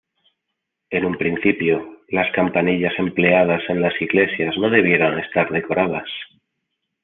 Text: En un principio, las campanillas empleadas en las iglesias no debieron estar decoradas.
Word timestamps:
En 0.89 1.05
un 1.05 1.15
principio, 1.15 1.99
las 2.09 2.31
campanillas 2.31 2.97
empleadas 2.97 3.61
en 3.69 3.81
las 3.83 3.93
iglesias 4.01 4.57
no 4.57 4.71
debieron 4.71 5.19
estar 5.19 5.51
decoradas. 5.51 6.09